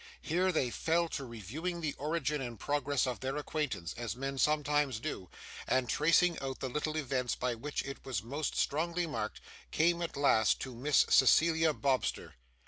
Here, 0.23 0.51
they 0.51 0.71
fell 0.71 1.09
to 1.09 1.23
reviewing 1.25 1.79
the 1.79 1.93
origin 1.93 2.41
and 2.41 2.59
progress 2.59 3.05
of 3.05 3.19
their 3.19 3.37
acquaintance, 3.37 3.93
as 3.95 4.15
men 4.15 4.39
sometimes 4.39 4.99
do, 4.99 5.29
and 5.67 5.87
tracing 5.87 6.39
out 6.39 6.59
the 6.59 6.69
little 6.69 6.97
events 6.97 7.35
by 7.35 7.53
which 7.53 7.83
it 7.85 8.03
was 8.03 8.23
most 8.23 8.55
strongly 8.57 9.05
marked, 9.05 9.41
came 9.69 10.01
at 10.01 10.17
last 10.17 10.59
to 10.61 10.73
Miss 10.73 11.05
Cecilia 11.07 11.71
Bobster. 11.71 12.33